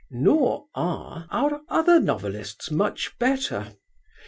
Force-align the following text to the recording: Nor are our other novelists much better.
Nor 0.09 0.65
are 0.73 1.27
our 1.29 1.61
other 1.69 1.99
novelists 1.99 2.71
much 2.71 3.15
better. 3.19 3.75